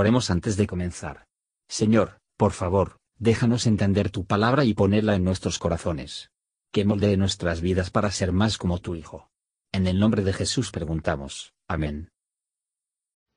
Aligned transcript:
Oremos 0.00 0.30
antes 0.30 0.56
de 0.56 0.68
comenzar. 0.68 1.26
Señor, 1.66 2.20
por 2.36 2.52
favor, 2.52 2.98
déjanos 3.18 3.66
entender 3.66 4.10
tu 4.10 4.24
palabra 4.24 4.62
y 4.64 4.72
ponerla 4.72 5.16
en 5.16 5.24
nuestros 5.24 5.58
corazones. 5.58 6.30
Que 6.70 6.84
moldee 6.84 7.16
nuestras 7.16 7.60
vidas 7.60 7.90
para 7.90 8.12
ser 8.12 8.30
más 8.30 8.58
como 8.58 8.78
tu 8.78 8.94
Hijo. 8.94 9.28
En 9.72 9.88
el 9.88 9.98
nombre 9.98 10.22
de 10.22 10.32
Jesús 10.32 10.70
preguntamos. 10.70 11.52
Amén. 11.66 12.10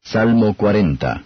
Salmo 0.03 0.55
40 0.55 1.23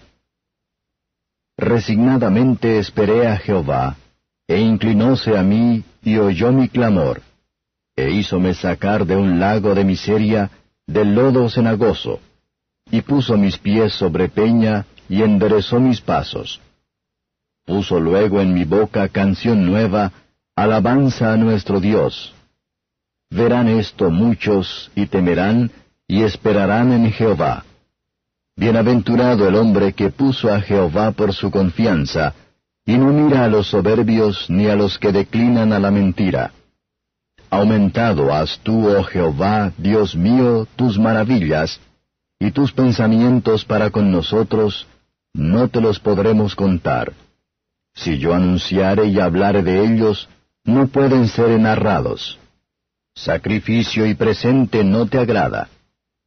Resignadamente 1.57 2.79
esperé 2.79 3.27
a 3.27 3.35
Jehová, 3.35 3.97
e 4.47 4.61
inclinóse 4.61 5.37
a 5.37 5.43
mí 5.43 5.83
y 6.01 6.17
oyó 6.17 6.53
mi 6.53 6.69
clamor, 6.69 7.21
e 7.97 8.09
hízome 8.09 8.53
sacar 8.53 9.05
de 9.05 9.17
un 9.17 9.37
lago 9.41 9.75
de 9.75 9.83
miseria, 9.83 10.49
del 10.87 11.13
lodo 11.13 11.49
cenagoso, 11.49 12.21
y 12.89 13.01
puso 13.01 13.35
mis 13.35 13.57
pies 13.57 13.91
sobre 13.95 14.29
peña, 14.29 14.85
y 15.09 15.21
enderezó 15.21 15.79
mis 15.79 16.01
pasos. 16.01 16.61
Puso 17.65 17.99
luego 17.99 18.41
en 18.41 18.53
mi 18.53 18.63
boca 18.63 19.09
canción 19.09 19.65
nueva, 19.65 20.11
alabanza 20.55 21.33
a 21.33 21.37
nuestro 21.37 21.79
Dios. 21.79 22.33
Verán 23.29 23.67
esto 23.67 24.11
muchos, 24.11 24.91
y 24.95 25.07
temerán, 25.07 25.71
y 26.07 26.23
esperarán 26.23 26.93
en 26.93 27.11
Jehová. 27.11 27.65
Bienaventurado 28.55 29.47
el 29.47 29.55
hombre 29.55 29.93
que 29.93 30.11
puso 30.11 30.53
a 30.53 30.61
Jehová 30.61 31.11
por 31.11 31.33
su 31.33 31.51
confianza, 31.51 32.33
y 32.85 32.97
no 32.97 33.11
mira 33.11 33.43
a 33.43 33.47
los 33.47 33.67
soberbios 33.67 34.49
ni 34.49 34.67
a 34.67 34.75
los 34.75 34.99
que 34.99 35.11
declinan 35.11 35.73
a 35.73 35.79
la 35.79 35.91
mentira. 35.91 36.51
Aumentado 37.49 38.33
has 38.33 38.59
tú, 38.59 38.87
oh 38.87 39.03
Jehová, 39.03 39.73
Dios 39.77 40.15
mío, 40.15 40.67
tus 40.75 40.99
maravillas, 40.99 41.79
y 42.39 42.51
tus 42.51 42.71
pensamientos 42.71 43.65
para 43.65 43.89
con 43.89 44.11
nosotros, 44.11 44.87
no 45.35 45.67
te 45.67 45.81
los 45.81 45.99
podremos 45.99 46.55
contar. 46.55 47.11
Si 47.93 48.17
yo 48.17 48.33
anunciare 48.33 49.07
y 49.07 49.19
hablare 49.19 49.63
de 49.63 49.85
ellos, 49.85 50.29
no 50.63 50.87
pueden 50.87 51.27
ser 51.27 51.59
narrados. 51.59 52.39
Sacrificio 53.13 54.05
y 54.05 54.13
presente 54.15 54.83
no 54.83 55.07
te 55.07 55.17
agrada. 55.19 55.67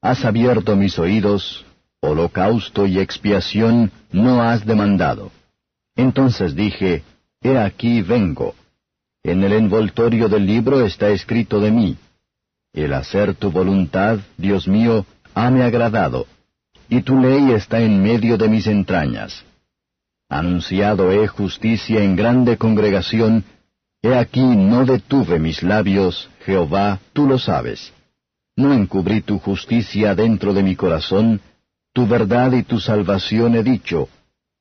Has 0.03 0.27
abierto 0.27 0.77
mis 0.77 0.99
oídos, 0.99 1.65
holocausto 2.01 2.87
y 2.87 2.99
expiación 2.99 3.91
no 4.13 4.43
has 4.43 4.67
demandado. 4.67 5.33
Entonces 5.97 6.55
dije, 6.55 7.03
He 7.41 7.57
aquí 7.57 8.03
vengo. 8.03 8.55
En 9.23 9.43
el 9.43 9.53
envoltorio 9.53 10.29
del 10.29 10.47
libro 10.47 10.85
está 10.85 11.09
escrito 11.09 11.61
de 11.61 11.71
mí. 11.71 11.97
El 12.75 12.93
hacer 12.93 13.35
tu 13.35 13.51
voluntad, 13.51 14.19
Dios 14.37 14.69
mío, 14.69 15.07
hame 15.35 15.63
agradado, 15.63 16.27
y 16.89 17.03
tu 17.03 17.21
ley 17.21 17.53
está 17.53 17.81
en 17.81 18.03
medio 18.03 18.37
de 18.37 18.49
mis 18.49 18.67
entrañas. 18.67 19.45
Anunciado 20.29 21.13
he 21.13 21.27
justicia 21.27 22.03
en 22.03 22.17
grande 22.17 22.57
congregación, 22.57 23.45
he 24.03 24.15
aquí 24.15 24.45
no 24.45 24.85
detuve 24.85 25.39
mis 25.39 25.63
labios, 25.63 26.29
Jehová, 26.45 27.01
tú 27.13 27.27
lo 27.27 27.39
sabes. 27.39 27.93
No 28.57 28.73
encubrí 28.73 29.21
tu 29.21 29.39
justicia 29.39 30.15
dentro 30.15 30.53
de 30.53 30.63
mi 30.63 30.77
corazón, 30.77 31.41
tu 31.93 32.07
verdad 32.07 32.53
y 32.53 32.63
tu 32.63 32.81
salvación 32.81 33.55
he 33.55 33.63
dicho, 33.63 34.09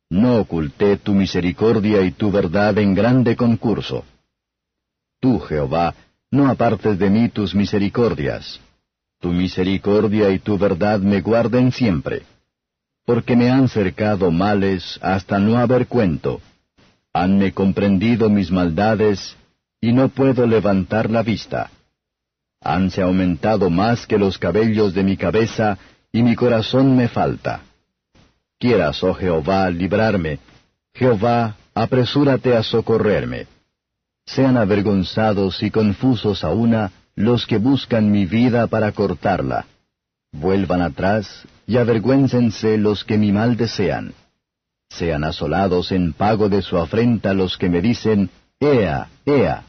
no 0.10 0.40
oculté 0.40 0.98
tu 0.98 1.14
misericordia 1.14 2.02
y 2.02 2.12
tu 2.12 2.32
verdad 2.32 2.78
en 2.78 2.96
grande 2.96 3.36
concurso. 3.36 4.06
Tú, 5.20 5.40
Jehová, 5.40 5.96
no 6.32 6.48
apartes 6.48 6.98
de 6.98 7.10
mí 7.10 7.30
tus 7.30 7.54
misericordias. 7.54 8.60
Tu 9.20 9.30
misericordia 9.30 10.30
y 10.30 10.40
tu 10.40 10.58
verdad 10.58 11.00
me 11.00 11.22
guarden 11.22 11.72
siempre. 11.72 12.24
Porque 13.06 13.36
me 13.36 13.50
han 13.50 13.68
cercado 13.68 14.32
males 14.32 15.00
hasta 15.02 15.40
no 15.40 15.58
haber 15.58 15.88
cuento. 15.88 16.42
Hanme 17.14 17.52
comprendido 17.52 18.30
mis 18.30 18.52
maldades, 18.52 19.36
y 19.82 19.92
no 19.92 20.10
puedo 20.10 20.46
levantar 20.46 21.10
la 21.10 21.24
vista. 21.24 21.72
Hanse 22.62 23.02
aumentado 23.02 23.70
más 23.70 24.06
que 24.06 24.18
los 24.18 24.38
cabellos 24.38 24.94
de 24.94 25.04
mi 25.04 25.18
cabeza, 25.18 25.78
y 26.12 26.22
mi 26.22 26.36
corazón 26.36 26.96
me 26.96 27.08
falta. 27.08 27.62
Quieras, 28.60 29.04
oh 29.04 29.14
Jehová, 29.14 29.70
librarme. 29.70 30.40
Jehová, 30.94 31.56
apresúrate 31.74 32.56
a 32.56 32.64
socorrerme. 32.64 33.48
Sean 34.26 34.58
avergonzados 34.58 35.64
y 35.64 35.72
confusos 35.72 36.44
a 36.44 36.50
una 36.50 36.92
los 37.18 37.48
que 37.48 37.58
buscan 37.58 38.12
mi 38.12 38.28
vida 38.28 38.68
para 38.68 38.92
cortarla. 38.92 39.66
Vuelvan 40.32 40.84
atrás 40.84 41.48
y 41.66 41.78
avergüéncense 41.78 42.78
los 42.78 43.04
que 43.04 43.18
mi 43.18 43.32
mal 43.32 43.58
desean. 43.58 44.14
Sean 44.88 45.24
asolados 45.24 45.92
en 45.92 46.14
pago 46.14 46.48
de 46.48 46.62
su 46.62 46.78
afrenta 46.78 47.34
los 47.34 47.58
que 47.58 47.70
me 47.70 47.82
dicen, 47.82 48.30
Ea, 48.60 49.10
Ea. 49.26 49.64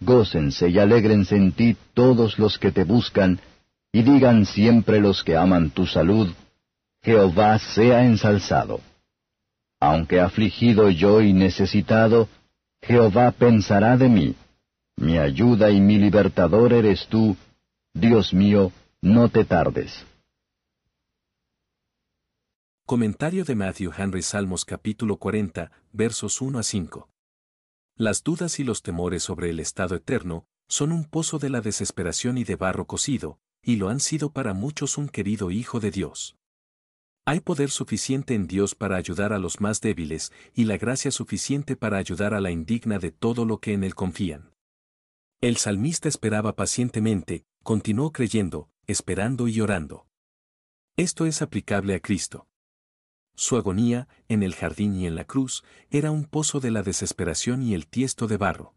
Gócense 0.00 0.68
y 0.68 0.78
alégrense 0.78 1.34
en 1.34 1.52
ti 1.52 1.76
todos 1.94 2.38
los 2.38 2.58
que 2.58 2.70
te 2.72 2.84
buscan, 2.84 3.40
y 3.90 4.02
digan 4.02 4.44
siempre 4.44 5.00
los 5.00 5.24
que 5.24 5.38
aman 5.38 5.70
tu 5.70 5.86
salud, 5.86 6.28
Jehová 7.02 7.58
sea 7.58 8.04
ensalzado. 8.04 8.80
Aunque 9.80 10.20
afligido 10.20 10.90
yo 10.90 11.22
y 11.22 11.32
necesitado, 11.32 12.28
Jehová 12.82 13.30
pensará 13.30 13.96
de 13.96 14.10
mí. 14.10 14.34
Mi 15.00 15.16
ayuda 15.16 15.70
y 15.70 15.80
mi 15.80 15.96
libertador 15.96 16.74
eres 16.74 17.08
tú, 17.08 17.34
Dios 17.94 18.34
mío, 18.34 18.70
no 19.00 19.30
te 19.30 19.46
tardes. 19.46 20.04
Comentario 22.84 23.46
de 23.46 23.54
Matthew 23.54 23.92
Henry 23.96 24.20
Salmos 24.20 24.66
capítulo 24.66 25.16
40, 25.16 25.72
versos 25.92 26.42
1 26.42 26.58
a 26.58 26.62
5. 26.62 27.08
Las 27.96 28.22
dudas 28.22 28.60
y 28.60 28.64
los 28.64 28.82
temores 28.82 29.22
sobre 29.22 29.48
el 29.48 29.58
estado 29.58 29.94
eterno 29.94 30.44
son 30.68 30.92
un 30.92 31.06
pozo 31.06 31.38
de 31.38 31.48
la 31.48 31.62
desesperación 31.62 32.36
y 32.36 32.44
de 32.44 32.56
barro 32.56 32.84
cocido, 32.84 33.38
y 33.62 33.76
lo 33.76 33.88
han 33.88 34.00
sido 34.00 34.34
para 34.34 34.52
muchos 34.52 34.98
un 34.98 35.08
querido 35.08 35.50
Hijo 35.50 35.80
de 35.80 35.92
Dios. 35.92 36.36
Hay 37.24 37.40
poder 37.40 37.70
suficiente 37.70 38.34
en 38.34 38.46
Dios 38.46 38.74
para 38.74 38.96
ayudar 38.96 39.32
a 39.32 39.38
los 39.38 39.62
más 39.62 39.80
débiles 39.80 40.30
y 40.54 40.64
la 40.64 40.76
gracia 40.76 41.10
suficiente 41.10 41.74
para 41.74 41.96
ayudar 41.96 42.34
a 42.34 42.40
la 42.42 42.50
indigna 42.50 42.98
de 42.98 43.10
todo 43.10 43.46
lo 43.46 43.60
que 43.60 43.72
en 43.72 43.82
Él 43.82 43.94
confían. 43.94 44.49
El 45.40 45.56
salmista 45.56 46.08
esperaba 46.08 46.54
pacientemente, 46.54 47.46
continuó 47.62 48.12
creyendo, 48.12 48.70
esperando 48.86 49.48
y 49.48 49.60
orando. 49.60 50.06
Esto 50.96 51.26
es 51.26 51.40
aplicable 51.40 51.94
a 51.94 52.00
Cristo. 52.00 52.46
Su 53.34 53.56
agonía, 53.56 54.06
en 54.28 54.42
el 54.42 54.54
jardín 54.54 54.94
y 54.96 55.06
en 55.06 55.14
la 55.14 55.24
cruz, 55.24 55.64
era 55.90 56.10
un 56.10 56.24
pozo 56.24 56.60
de 56.60 56.70
la 56.70 56.82
desesperación 56.82 57.62
y 57.62 57.74
el 57.74 57.86
tiesto 57.86 58.26
de 58.26 58.36
barro. 58.36 58.74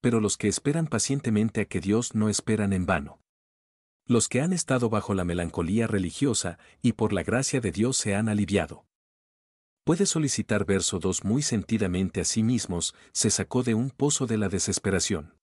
Pero 0.00 0.20
los 0.20 0.36
que 0.36 0.48
esperan 0.48 0.86
pacientemente 0.86 1.60
a 1.60 1.64
que 1.66 1.80
Dios 1.80 2.14
no 2.14 2.28
esperan 2.28 2.72
en 2.72 2.86
vano 2.86 3.20
los 4.08 4.28
que 4.28 4.40
han 4.40 4.54
estado 4.54 4.88
bajo 4.88 5.12
la 5.12 5.24
melancolía 5.24 5.86
religiosa 5.86 6.58
y 6.80 6.92
por 6.94 7.12
la 7.12 7.22
gracia 7.22 7.60
de 7.60 7.70
Dios 7.70 7.98
se 7.98 8.14
han 8.14 8.30
aliviado. 8.30 8.86
Puede 9.84 10.06
solicitar 10.06 10.64
verso 10.64 10.98
2 10.98 11.24
muy 11.24 11.42
sentidamente 11.42 12.22
a 12.22 12.24
sí 12.24 12.42
mismos, 12.42 12.94
se 13.12 13.28
sacó 13.30 13.62
de 13.62 13.74
un 13.74 13.90
pozo 13.90 14.26
de 14.26 14.38
la 14.38 14.48
desesperación. 14.48 15.37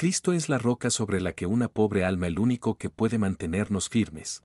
Cristo 0.00 0.32
es 0.32 0.48
la 0.48 0.56
roca 0.56 0.88
sobre 0.88 1.20
la 1.20 1.34
que 1.34 1.44
una 1.44 1.68
pobre 1.68 2.06
alma 2.06 2.26
el 2.26 2.38
único 2.38 2.78
que 2.78 2.88
puede 2.88 3.18
mantenernos 3.18 3.90
firmes. 3.90 4.42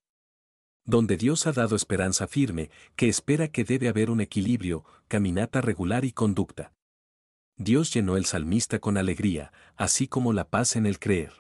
Donde 0.84 1.16
Dios 1.16 1.48
ha 1.48 1.54
dado 1.54 1.78
esperanza 1.78 2.28
firme, 2.28 2.70
que 2.98 3.08
espera 3.08 3.48
que 3.48 3.64
debe 3.64 3.88
haber 3.88 4.12
un 4.12 4.20
equilibrio, 4.20 4.84
caminata 5.08 5.62
regular 5.62 6.04
y 6.04 6.12
conducta. 6.12 6.74
Dios 7.56 7.94
llenó 7.94 8.18
el 8.18 8.26
salmista 8.26 8.80
con 8.80 8.98
alegría, 8.98 9.54
así 9.78 10.10
como 10.10 10.34
la 10.34 10.50
paz 10.50 10.76
en 10.76 10.86
el 10.86 11.00
creer. 11.00 11.32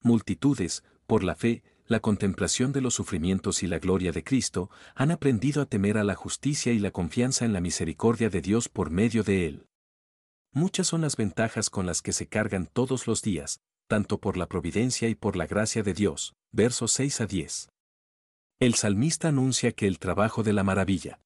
Multitudes, 0.00 0.82
por 1.06 1.22
la 1.22 1.34
fe, 1.34 1.62
la 1.84 2.00
contemplación 2.00 2.72
de 2.72 2.80
los 2.80 2.94
sufrimientos 2.94 3.62
y 3.62 3.66
la 3.66 3.78
gloria 3.78 4.10
de 4.10 4.24
Cristo, 4.24 4.70
han 4.94 5.10
aprendido 5.10 5.60
a 5.60 5.66
temer 5.66 5.98
a 5.98 6.04
la 6.04 6.14
justicia 6.14 6.72
y 6.72 6.78
la 6.78 6.92
confianza 6.92 7.44
en 7.44 7.52
la 7.52 7.60
misericordia 7.60 8.30
de 8.30 8.40
Dios 8.40 8.70
por 8.70 8.88
medio 8.88 9.22
de 9.22 9.46
Él. 9.48 9.66
Muchas 10.58 10.88
son 10.88 11.02
las 11.02 11.14
ventajas 11.16 11.70
con 11.70 11.86
las 11.86 12.02
que 12.02 12.12
se 12.12 12.26
cargan 12.26 12.66
todos 12.66 13.06
los 13.06 13.22
días, 13.22 13.60
tanto 13.86 14.18
por 14.18 14.36
la 14.36 14.48
providencia 14.48 15.08
y 15.08 15.14
por 15.14 15.36
la 15.36 15.46
gracia 15.46 15.84
de 15.84 15.94
Dios. 15.94 16.34
Versos 16.50 16.90
6 16.94 17.20
a 17.20 17.26
10. 17.26 17.68
El 18.58 18.74
salmista 18.74 19.28
anuncia 19.28 19.70
que 19.70 19.86
el 19.86 20.00
trabajo 20.00 20.42
de 20.42 20.52
la 20.52 20.64
maravilla. 20.64 21.20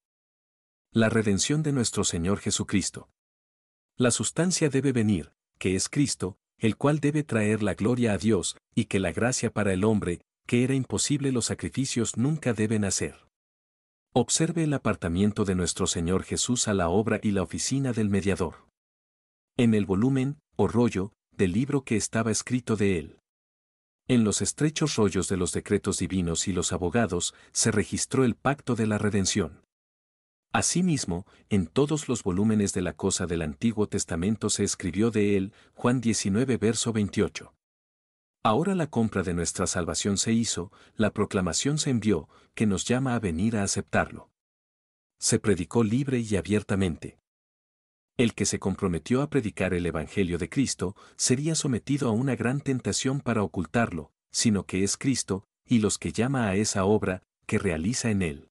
La 0.91 1.09
redención 1.09 1.63
de 1.63 1.71
nuestro 1.71 2.03
Señor 2.03 2.41
Jesucristo. 2.41 3.09
La 3.97 4.11
sustancia 4.11 4.69
debe 4.69 4.91
venir, 4.91 5.33
que 5.57 5.75
es 5.75 5.89
Cristo, 5.89 6.37
el 6.59 6.77
cual 6.77 6.99
debe 6.99 7.23
traer 7.23 7.63
la 7.63 7.73
gloria 7.73 8.13
a 8.13 8.19
Dios, 8.19 8.55
y 8.75 8.85
que 8.85 8.99
la 8.99 9.13
gracia 9.13 9.51
para 9.51 9.73
el 9.73 9.83
hombre, 9.83 10.21
que 10.45 10.63
era 10.63 10.75
imposible 10.75 11.31
los 11.31 11.45
sacrificios 11.45 12.17
nunca 12.17 12.53
deben 12.53 12.85
hacer. 12.85 13.15
Observe 14.13 14.65
el 14.65 14.75
apartamiento 14.75 15.43
de 15.43 15.55
nuestro 15.55 15.87
Señor 15.87 16.21
Jesús 16.21 16.67
a 16.67 16.75
la 16.75 16.89
obra 16.89 17.19
y 17.23 17.31
la 17.31 17.41
oficina 17.41 17.93
del 17.93 18.09
mediador. 18.09 18.71
En 19.55 19.75
el 19.75 19.85
volumen, 19.85 20.39
o 20.55 20.67
rollo, 20.67 21.13
del 21.31 21.51
libro 21.51 21.83
que 21.83 21.95
estaba 21.95 22.31
escrito 22.31 22.75
de 22.75 22.97
él. 22.97 23.19
En 24.07 24.23
los 24.23 24.41
estrechos 24.41 24.95
rollos 24.95 25.27
de 25.27 25.37
los 25.37 25.51
decretos 25.51 25.99
divinos 25.99 26.47
y 26.47 26.53
los 26.53 26.73
abogados, 26.73 27.35
se 27.51 27.69
registró 27.69 28.25
el 28.25 28.33
pacto 28.33 28.73
de 28.75 28.87
la 28.87 28.97
redención. 28.97 29.61
Asimismo, 30.53 31.27
en 31.49 31.67
todos 31.67 32.09
los 32.09 32.23
volúmenes 32.23 32.73
de 32.73 32.81
la 32.81 32.93
cosa 32.93 33.27
del 33.27 33.43
Antiguo 33.43 33.87
Testamento 33.87 34.49
se 34.49 34.63
escribió 34.63 35.11
de 35.11 35.37
él, 35.37 35.53
Juan 35.75 36.01
19 36.01 36.57
verso 36.57 36.91
28. 36.91 37.53
Ahora 38.43 38.73
la 38.73 38.87
compra 38.87 39.21
de 39.21 39.35
nuestra 39.35 39.67
salvación 39.67 40.17
se 40.17 40.33
hizo, 40.33 40.71
la 40.95 41.11
proclamación 41.11 41.77
se 41.77 41.91
envió, 41.91 42.27
que 42.55 42.65
nos 42.65 42.85
llama 42.85 43.13
a 43.13 43.19
venir 43.19 43.55
a 43.55 43.63
aceptarlo. 43.63 44.31
Se 45.19 45.37
predicó 45.37 45.83
libre 45.83 46.19
y 46.19 46.35
abiertamente. 46.37 47.19
El 48.15 48.35
que 48.35 48.45
se 48.45 48.59
comprometió 48.59 49.21
a 49.23 49.29
predicar 49.29 49.73
el 49.73 49.85
Evangelio 49.85 50.37
de 50.37 50.47
Cristo 50.47 50.95
sería 51.15 51.55
sometido 51.55 52.09
a 52.09 52.11
una 52.11 52.35
gran 52.35 52.61
tentación 52.61 53.21
para 53.21 53.41
ocultarlo, 53.41 54.11
sino 54.31 54.65
que 54.65 54.83
es 54.83 54.97
Cristo, 54.97 55.45
y 55.65 55.79
los 55.79 55.97
que 55.97 56.11
llama 56.11 56.47
a 56.47 56.55
esa 56.55 56.85
obra, 56.85 57.23
que 57.47 57.57
realiza 57.57 58.11
en 58.11 58.21
él. 58.21 58.49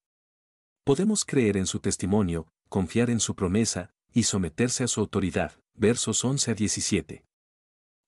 Podemos 0.84 1.24
creer 1.24 1.56
en 1.56 1.66
su 1.66 1.78
testimonio, 1.78 2.48
confiar 2.68 3.08
en 3.08 3.20
su 3.20 3.36
promesa, 3.36 3.90
y 4.12 4.24
someterse 4.24 4.84
a 4.84 4.88
su 4.88 5.00
autoridad. 5.00 5.52
Versos 5.74 6.24
11 6.24 6.50
a 6.50 6.54
17. 6.54 7.24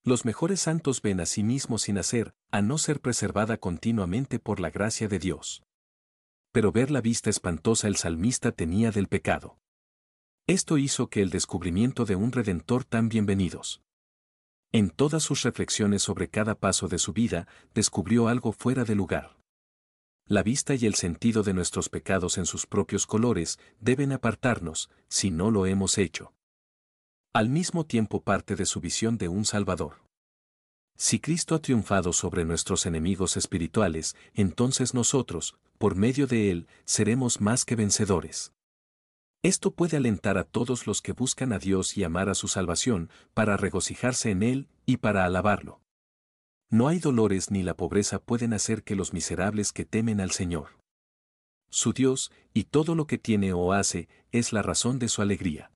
Los 0.02 0.24
mejores 0.26 0.60
santos 0.60 1.00
ven 1.00 1.20
a 1.20 1.26
sí 1.26 1.42
mismos 1.42 1.82
sin 1.82 1.96
hacer, 1.96 2.34
a 2.50 2.60
no 2.60 2.76
ser 2.76 3.00
preservada 3.00 3.56
continuamente 3.56 4.38
por 4.38 4.60
la 4.60 4.70
gracia 4.70 5.08
de 5.08 5.18
Dios. 5.18 5.62
Pero 6.52 6.72
ver 6.72 6.90
la 6.90 7.00
vista 7.00 7.30
espantosa 7.30 7.88
el 7.88 7.96
salmista 7.96 8.52
tenía 8.52 8.90
del 8.90 9.08
pecado. 9.08 9.58
Esto 10.46 10.76
hizo 10.76 11.08
que 11.08 11.22
el 11.22 11.30
descubrimiento 11.30 12.04
de 12.04 12.16
un 12.16 12.30
Redentor 12.30 12.84
tan 12.84 13.08
bienvenidos. 13.08 13.80
En 14.72 14.90
todas 14.90 15.22
sus 15.22 15.42
reflexiones 15.42 16.02
sobre 16.02 16.28
cada 16.28 16.54
paso 16.54 16.86
de 16.86 16.98
su 16.98 17.14
vida, 17.14 17.48
descubrió 17.72 18.28
algo 18.28 18.52
fuera 18.52 18.84
de 18.84 18.94
lugar. 18.94 19.38
La 20.26 20.42
vista 20.42 20.74
y 20.74 20.84
el 20.84 20.96
sentido 20.96 21.44
de 21.44 21.54
nuestros 21.54 21.88
pecados 21.88 22.36
en 22.36 22.44
sus 22.44 22.66
propios 22.66 23.06
colores 23.06 23.58
deben 23.80 24.12
apartarnos, 24.12 24.90
si 25.08 25.30
no 25.30 25.50
lo 25.50 25.64
hemos 25.64 25.96
hecho. 25.96 26.34
Al 27.32 27.48
mismo 27.48 27.86
tiempo 27.86 28.22
parte 28.22 28.54
de 28.54 28.66
su 28.66 28.82
visión 28.82 29.16
de 29.16 29.28
un 29.28 29.46
Salvador. 29.46 30.02
Si 30.94 31.20
Cristo 31.20 31.54
ha 31.54 31.62
triunfado 31.62 32.12
sobre 32.12 32.44
nuestros 32.44 32.84
enemigos 32.84 33.38
espirituales, 33.38 34.14
entonces 34.34 34.92
nosotros, 34.92 35.56
por 35.78 35.94
medio 35.96 36.26
de 36.26 36.50
Él, 36.50 36.66
seremos 36.84 37.40
más 37.40 37.64
que 37.64 37.76
vencedores. 37.76 38.52
Esto 39.44 39.72
puede 39.72 39.98
alentar 39.98 40.38
a 40.38 40.44
todos 40.44 40.86
los 40.86 41.02
que 41.02 41.12
buscan 41.12 41.52
a 41.52 41.58
Dios 41.58 41.98
y 41.98 42.02
amar 42.02 42.30
a 42.30 42.34
su 42.34 42.48
salvación, 42.48 43.10
para 43.34 43.58
regocijarse 43.58 44.30
en 44.30 44.42
Él 44.42 44.68
y 44.86 44.96
para 44.96 45.26
alabarlo. 45.26 45.82
No 46.70 46.88
hay 46.88 46.98
dolores 46.98 47.50
ni 47.50 47.62
la 47.62 47.76
pobreza 47.76 48.18
pueden 48.20 48.54
hacer 48.54 48.84
que 48.84 48.96
los 48.96 49.12
miserables 49.12 49.72
que 49.72 49.84
temen 49.84 50.22
al 50.22 50.30
Señor. 50.30 50.78
Su 51.68 51.92
Dios, 51.92 52.32
y 52.54 52.64
todo 52.64 52.94
lo 52.94 53.06
que 53.06 53.18
tiene 53.18 53.52
o 53.52 53.74
hace, 53.74 54.08
es 54.32 54.54
la 54.54 54.62
razón 54.62 54.98
de 54.98 55.08
su 55.08 55.20
alegría. 55.20 55.70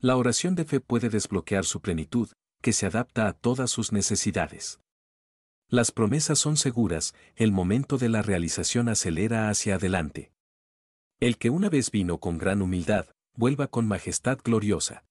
La 0.00 0.16
oración 0.16 0.56
de 0.56 0.64
fe 0.64 0.80
puede 0.80 1.08
desbloquear 1.08 1.64
su 1.64 1.82
plenitud, 1.82 2.30
que 2.62 2.72
se 2.72 2.86
adapta 2.86 3.28
a 3.28 3.32
todas 3.32 3.70
sus 3.70 3.92
necesidades. 3.92 4.80
Las 5.68 5.92
promesas 5.92 6.40
son 6.40 6.56
seguras, 6.56 7.14
el 7.36 7.52
momento 7.52 7.96
de 7.96 8.08
la 8.08 8.22
realización 8.22 8.88
acelera 8.88 9.50
hacia 9.50 9.76
adelante. 9.76 10.31
El 11.22 11.38
que 11.38 11.50
una 11.50 11.68
vez 11.68 11.92
vino 11.92 12.18
con 12.18 12.36
gran 12.36 12.62
humildad, 12.62 13.06
vuelva 13.36 13.68
con 13.68 13.86
majestad 13.86 14.40
gloriosa. 14.42 15.04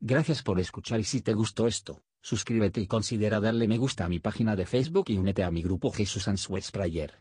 Gracias 0.00 0.42
por 0.42 0.58
escuchar 0.58 0.98
y 0.98 1.04
si 1.04 1.20
te 1.20 1.34
gustó 1.34 1.66
esto, 1.66 2.00
suscríbete 2.22 2.80
y 2.80 2.86
considera 2.86 3.38
darle 3.38 3.68
me 3.68 3.76
gusta 3.76 4.06
a 4.06 4.08
mi 4.08 4.18
página 4.18 4.56
de 4.56 4.64
Facebook 4.64 5.10
y 5.10 5.18
únete 5.18 5.44
a 5.44 5.50
mi 5.50 5.60
grupo 5.60 5.92
Jesús 5.92 6.26
Answers 6.26 6.70
Prayer. 6.70 7.20